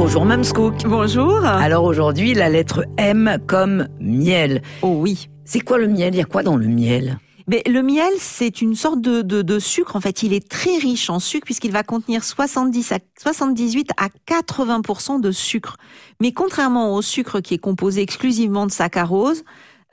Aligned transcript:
Bonjour 0.00 0.24
Mamscook. 0.24 0.84
Bonjour. 0.86 1.44
Alors 1.44 1.82
aujourd'hui, 1.82 2.32
la 2.32 2.48
lettre 2.48 2.84
M 2.98 3.36
comme 3.48 3.88
miel. 3.98 4.62
Oh 4.82 4.94
oui. 4.96 5.28
C'est 5.44 5.58
quoi 5.58 5.76
le 5.76 5.88
miel? 5.88 6.14
Il 6.14 6.18
y 6.18 6.20
a 6.20 6.24
quoi 6.24 6.44
dans 6.44 6.54
le 6.54 6.68
miel? 6.68 7.18
Mais 7.48 7.64
le 7.66 7.82
miel, 7.82 8.12
c'est 8.20 8.62
une 8.62 8.76
sorte 8.76 9.00
de, 9.00 9.22
de, 9.22 9.42
de, 9.42 9.58
sucre. 9.58 9.96
En 9.96 10.00
fait, 10.00 10.22
il 10.22 10.32
est 10.32 10.48
très 10.48 10.78
riche 10.78 11.10
en 11.10 11.18
sucre 11.18 11.44
puisqu'il 11.44 11.72
va 11.72 11.82
contenir 11.82 12.22
70 12.22 12.92
à 12.92 12.98
78 13.20 13.90
à 13.96 14.06
80% 14.32 15.20
de 15.20 15.32
sucre. 15.32 15.76
Mais 16.20 16.30
contrairement 16.30 16.94
au 16.94 17.02
sucre 17.02 17.40
qui 17.40 17.54
est 17.54 17.58
composé 17.58 18.00
exclusivement 18.00 18.66
de 18.66 18.70
saccharose, 18.70 19.42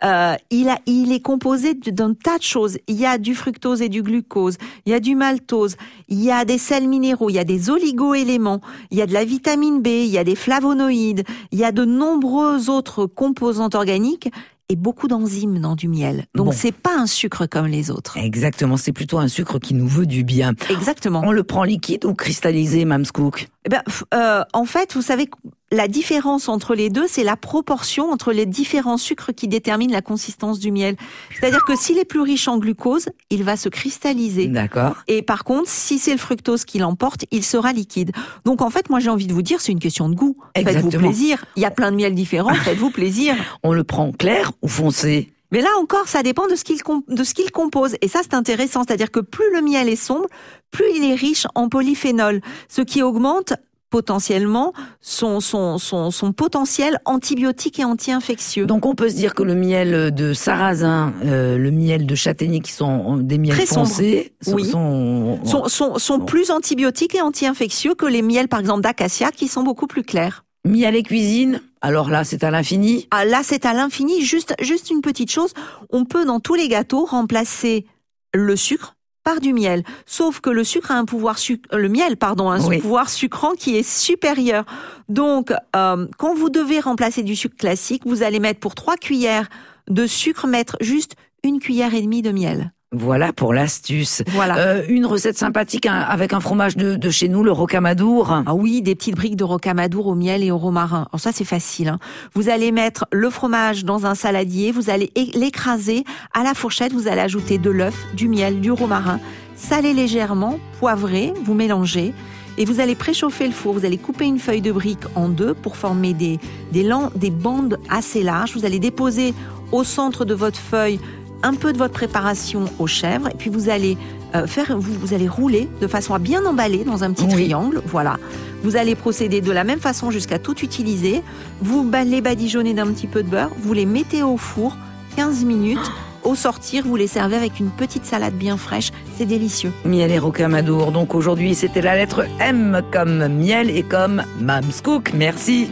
euh, 0.03 0.35
il, 0.51 0.69
a, 0.69 0.79
il 0.85 1.11
est 1.11 1.21
composé 1.21 1.73
d'un 1.73 2.13
tas 2.13 2.37
de 2.37 2.43
choses. 2.43 2.77
Il 2.87 2.95
y 2.95 3.05
a 3.05 3.17
du 3.17 3.33
fructose 3.33 3.81
et 3.81 3.89
du 3.89 4.03
glucose, 4.03 4.57
il 4.85 4.91
y 4.91 4.95
a 4.95 4.99
du 4.99 5.15
maltose, 5.15 5.77
il 6.09 6.21
y 6.21 6.31
a 6.31 6.45
des 6.45 6.57
sels 6.57 6.87
minéraux, 6.87 7.29
il 7.29 7.35
y 7.35 7.39
a 7.39 7.43
des 7.43 7.69
oligo-éléments, 7.69 8.61
il 8.91 8.97
y 8.97 9.01
a 9.01 9.07
de 9.07 9.13
la 9.13 9.25
vitamine 9.25 9.81
B, 9.81 9.87
il 9.87 10.07
y 10.07 10.17
a 10.17 10.23
des 10.23 10.35
flavonoïdes, 10.35 11.23
il 11.51 11.59
y 11.59 11.63
a 11.63 11.71
de 11.71 11.85
nombreux 11.85 12.69
autres 12.69 13.05
composantes 13.05 13.75
organiques 13.75 14.29
et 14.69 14.75
beaucoup 14.75 15.07
d'enzymes 15.07 15.59
dans 15.59 15.75
du 15.75 15.87
miel. 15.87 16.25
Donc 16.33 16.53
c'est 16.53 16.71
pas 16.71 16.97
un 16.97 17.05
sucre 17.05 17.45
comme 17.45 17.67
les 17.67 17.91
autres. 17.91 18.17
Exactement, 18.17 18.77
c'est 18.77 18.91
plutôt 18.91 19.19
un 19.19 19.27
sucre 19.27 19.59
qui 19.59 19.75
nous 19.75 19.87
veut 19.87 20.07
du 20.07 20.23
bien. 20.23 20.53
Exactement. 20.69 21.21
On 21.23 21.31
le 21.31 21.43
prend 21.43 21.63
liquide 21.63 22.05
ou 22.05 22.13
cristallisé, 22.13 22.83
Mamscook 22.85 23.47
eh 23.65 23.69
ben, 23.69 23.81
euh, 24.13 24.43
en 24.53 24.65
fait, 24.65 24.93
vous 24.93 25.01
savez, 25.01 25.27
la 25.75 25.87
différence 25.87 26.47
entre 26.47 26.73
les 26.73 26.89
deux, 26.89 27.05
c'est 27.07 27.23
la 27.23 27.35
proportion 27.35 28.09
entre 28.09 28.31
les 28.31 28.45
différents 28.45 28.97
sucres 28.97 29.33
qui 29.35 29.47
déterminent 29.47 29.91
la 29.91 30.01
consistance 30.01 30.57
du 30.57 30.71
miel. 30.71 30.95
C'est-à-dire 31.37 31.65
que 31.65 31.75
s'il 31.75 31.97
est 31.97 32.05
plus 32.05 32.21
riche 32.21 32.47
en 32.47 32.57
glucose, 32.57 33.09
il 33.29 33.43
va 33.43 33.57
se 33.57 33.67
cristalliser. 33.69 34.47
D'accord. 34.47 34.95
Et 35.07 35.21
par 35.21 35.43
contre, 35.43 35.69
si 35.69 35.99
c'est 35.99 36.13
le 36.13 36.17
fructose 36.17 36.63
qui 36.63 36.79
l'emporte, 36.79 37.25
il 37.31 37.43
sera 37.43 37.73
liquide. 37.73 38.11
Donc 38.45 38.61
en 38.61 38.69
fait, 38.69 38.89
moi 38.89 38.99
j'ai 38.99 39.09
envie 39.09 39.27
de 39.27 39.33
vous 39.33 39.41
dire, 39.41 39.59
c'est 39.59 39.73
une 39.73 39.79
question 39.79 40.07
de 40.07 40.15
goût. 40.15 40.37
Faites-vous 40.55 40.89
plaisir. 40.89 41.43
Il 41.57 41.61
y 41.61 41.65
a 41.65 41.71
plein 41.71 41.91
de 41.91 41.97
miels 41.97 42.15
différents, 42.15 42.53
faites-vous 42.53 42.89
plaisir. 42.91 43.35
On 43.61 43.73
le 43.73 43.83
prend 43.83 44.11
clair 44.13 44.53
ou 44.61 44.69
foncé? 44.69 45.33
Mais 45.51 45.61
là 45.61 45.69
encore, 45.79 46.07
ça 46.07 46.23
dépend 46.23 46.47
de 46.47 46.55
ce 46.55 46.63
qu'il 46.63 46.79
de 47.07 47.23
ce 47.23 47.33
qu'il 47.33 47.51
compose. 47.51 47.95
Et 48.01 48.07
ça, 48.07 48.21
c'est 48.23 48.33
intéressant. 48.33 48.83
C'est-à-dire 48.85 49.11
que 49.11 49.19
plus 49.19 49.53
le 49.53 49.61
miel 49.61 49.87
est 49.87 49.95
sombre, 49.95 50.25
plus 50.71 50.85
il 50.95 51.09
est 51.09 51.15
riche 51.15 51.47
en 51.53 51.69
polyphénol, 51.69 52.41
ce 52.67 52.81
qui 52.81 53.03
augmente 53.03 53.53
potentiellement 53.95 54.73
son, 54.99 55.39
son, 55.39 55.77
son, 55.77 56.11
son, 56.11 56.33
potentiel 56.33 56.99
antibiotique 57.05 57.79
et 57.79 57.85
anti-infectieux. 57.85 58.65
Donc 58.65 58.85
on 58.85 58.93
peut 58.93 59.07
se 59.07 59.15
dire 59.15 59.33
que 59.33 59.41
le 59.41 59.55
miel 59.55 60.13
de 60.13 60.33
sarrasin, 60.33 61.13
euh, 61.23 61.57
le 61.57 61.71
miel 61.71 62.05
de 62.05 62.13
châtaignier 62.13 62.59
qui 62.59 62.73
sont 62.73 63.15
des 63.15 63.37
miels 63.37 63.55
foncés, 63.55 64.33
sont, 64.41 65.39
sont, 65.69 65.97
sont, 65.97 66.19
plus 66.19 66.51
antibiotiques 66.51 67.15
et 67.15 67.21
anti-infectieux 67.21 67.95
que 67.95 68.05
les 68.05 68.21
miels 68.21 68.49
par 68.49 68.59
exemple 68.59 68.81
d'acacia 68.81 69.31
qui 69.31 69.47
sont 69.47 69.63
beaucoup 69.63 69.87
plus 69.87 70.03
clairs. 70.03 70.43
Miel 70.65 70.97
et 70.97 71.03
cuisine, 71.03 71.61
alors 71.79 72.09
là, 72.09 72.25
c'est 72.25 72.43
à 72.43 72.51
l'infini 72.51 73.07
Ah 73.11 73.23
là, 73.23 73.43
c'est 73.43 73.65
à 73.65 73.73
l'infini. 73.73 74.25
Juste, 74.25 74.55
juste 74.59 74.89
une 74.89 74.99
petite 74.99 75.31
chose. 75.31 75.53
On 75.89 76.03
peut, 76.03 76.25
dans 76.25 76.41
tous 76.41 76.55
les 76.55 76.67
gâteaux, 76.67 77.05
remplacer 77.05 77.85
le 78.33 78.57
sucre 78.57 78.97
par 79.25 79.41
du 79.41 79.51
miel. 79.51 79.83
Sauf 80.05 80.39
que 80.39 80.49
le 80.49 80.63
sucre 80.63 80.91
a 80.91 80.95
un 80.95 81.03
pouvoir 81.03 81.35
euh, 81.49 81.77
le 81.77 81.89
miel, 81.89 82.15
pardon, 82.15 82.49
un 82.49 82.61
pouvoir 82.79 83.09
sucrant 83.09 83.55
qui 83.55 83.75
est 83.75 83.83
supérieur. 83.83 84.63
Donc, 85.09 85.51
euh, 85.75 86.07
quand 86.17 86.33
vous 86.33 86.49
devez 86.49 86.79
remplacer 86.79 87.23
du 87.23 87.35
sucre 87.35 87.57
classique, 87.57 88.03
vous 88.05 88.23
allez 88.23 88.39
mettre 88.39 88.61
pour 88.61 88.75
trois 88.75 88.95
cuillères 88.95 89.49
de 89.89 90.07
sucre, 90.07 90.47
mettre 90.47 90.77
juste 90.79 91.15
une 91.43 91.59
cuillère 91.59 91.93
et 91.93 92.01
demie 92.01 92.21
de 92.21 92.31
miel. 92.31 92.71
Voilà 92.97 93.33
pour 93.33 93.53
l'astuce. 93.53 94.23
Voilà. 94.29 94.57
Euh, 94.57 94.83
une 94.87 95.05
recette 95.05 95.37
sympathique 95.37 95.85
hein, 95.85 96.05
avec 96.07 96.33
un 96.33 96.39
fromage 96.39 96.77
de, 96.77 96.95
de, 96.95 97.09
chez 97.09 97.27
nous, 97.27 97.43
le 97.43 97.51
rocamadour. 97.51 98.43
Ah 98.45 98.55
oui, 98.55 98.81
des 98.81 98.95
petites 98.95 99.15
briques 99.15 99.35
de 99.35 99.43
rocamadour 99.43 100.07
au 100.07 100.15
miel 100.15 100.43
et 100.43 100.51
au 100.51 100.57
romarin. 100.57 101.07
Alors 101.11 101.19
ça 101.19 101.31
c'est 101.31 101.45
facile. 101.45 101.89
Hein. 101.89 101.99
Vous 102.33 102.49
allez 102.49 102.71
mettre 102.71 103.05
le 103.11 103.29
fromage 103.29 103.85
dans 103.85 104.05
un 104.05 104.15
saladier, 104.15 104.71
vous 104.71 104.89
allez 104.89 105.11
l'écraser 105.33 106.03
à 106.33 106.43
la 106.43 106.53
fourchette, 106.53 106.93
vous 106.93 107.07
allez 107.07 107.21
ajouter 107.21 107.57
de 107.57 107.69
l'œuf, 107.69 107.95
du 108.13 108.27
miel, 108.27 108.61
du 108.61 108.71
romarin, 108.71 109.19
saler 109.55 109.93
légèrement, 109.93 110.59
poivrer, 110.79 111.33
vous 111.43 111.53
mélangez. 111.53 112.13
Et 112.57 112.63
vous 112.63 112.79
allez 112.79 112.95
préchauffer 112.95 113.47
le 113.47 113.51
four, 113.51 113.73
vous 113.73 113.85
allez 113.85 113.97
couper 113.97 114.23
une 114.23 114.39
feuille 114.39 114.61
de 114.61 114.71
brique 114.71 115.03
en 115.15 115.27
deux 115.27 115.53
pour 115.53 115.75
former 115.75 116.13
des, 116.13 116.39
des, 116.71 116.89
des 117.15 117.29
bandes 117.29 117.77
assez 117.89 118.23
larges. 118.23 118.53
Vous 118.55 118.63
allez 118.63 118.79
déposer 118.79 119.33
au 119.73 119.83
centre 119.83 120.23
de 120.23 120.33
votre 120.33 120.57
feuille 120.57 120.99
un 121.43 121.53
peu 121.53 121.73
de 121.73 121.77
votre 121.77 121.93
préparation 121.93 122.65
aux 122.79 122.87
chèvres 122.87 123.27
et 123.29 123.35
puis 123.37 123.49
vous 123.49 123.69
allez 123.69 123.97
euh, 124.35 124.47
faire, 124.47 124.77
vous, 124.77 124.93
vous, 124.93 125.13
allez 125.13 125.27
rouler 125.27 125.69
de 125.81 125.87
façon 125.87 126.13
à 126.13 126.19
bien 126.19 126.45
emballer 126.45 126.83
dans 126.83 127.03
un 127.03 127.11
petit 127.11 127.27
triangle. 127.27 127.81
Voilà. 127.85 128.17
Vous 128.63 128.75
allez 128.75 128.95
procéder 128.95 129.41
de 129.41 129.51
la 129.51 129.63
même 129.63 129.79
façon 129.79 130.11
jusqu'à 130.11 130.39
tout 130.39 130.59
utiliser. 130.59 131.21
Vous 131.61 131.89
les 132.05 132.21
badigeonnez 132.21 132.73
d'un 132.73 132.87
petit 132.87 133.07
peu 133.07 133.23
de 133.23 133.29
beurre. 133.29 133.51
Vous 133.59 133.73
les 133.73 133.85
mettez 133.85 134.23
au 134.23 134.37
four 134.37 134.75
15 135.15 135.45
minutes. 135.45 135.91
Au 136.23 136.33
sortir, 136.33 136.83
vous 136.85 136.95
les 136.95 137.07
servez 137.07 137.35
avec 137.35 137.59
une 137.59 137.69
petite 137.69 138.05
salade 138.05 138.33
bien 138.33 138.57
fraîche. 138.57 138.91
C'est 139.15 139.27
délicieux. 139.27 139.71
Miel 139.85 140.11
et 140.11 140.17
rocamadour. 140.17 140.91
Donc 140.91 141.13
aujourd'hui, 141.13 141.53
c'était 141.53 141.81
la 141.81 141.95
lettre 141.95 142.25
M 142.39 142.81
comme 142.91 143.27
miel 143.27 143.69
et 143.69 143.83
comme 143.83 144.23
Mamscook. 144.41 145.13
Merci. 145.13 145.69